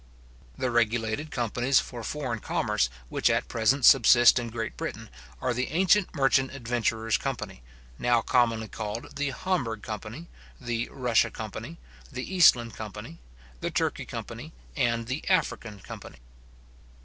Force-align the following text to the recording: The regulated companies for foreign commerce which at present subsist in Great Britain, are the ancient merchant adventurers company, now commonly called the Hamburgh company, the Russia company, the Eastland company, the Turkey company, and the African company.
The 0.57 0.71
regulated 0.71 1.29
companies 1.29 1.79
for 1.79 2.01
foreign 2.03 2.39
commerce 2.39 2.89
which 3.09 3.29
at 3.29 3.47
present 3.47 3.85
subsist 3.85 4.39
in 4.39 4.49
Great 4.49 4.75
Britain, 4.75 5.11
are 5.39 5.53
the 5.53 5.67
ancient 5.69 6.15
merchant 6.15 6.55
adventurers 6.55 7.19
company, 7.19 7.61
now 7.99 8.23
commonly 8.23 8.67
called 8.67 9.15
the 9.15 9.29
Hamburgh 9.29 9.83
company, 9.83 10.27
the 10.59 10.89
Russia 10.91 11.29
company, 11.29 11.77
the 12.11 12.33
Eastland 12.35 12.73
company, 12.73 13.19
the 13.59 13.69
Turkey 13.69 14.05
company, 14.05 14.53
and 14.75 15.05
the 15.05 15.23
African 15.29 15.79
company. 15.81 16.17